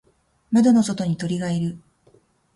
[0.51, 1.77] 窓の外に鳥がいる。